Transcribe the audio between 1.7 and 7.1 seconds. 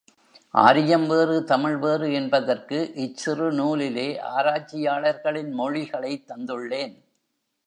வேறு என்பதற்கு இச்சிறு நூலிலே ஆராய்ச்சியாளர்களின் மொழிகளைத் தந்துள்ளேன்.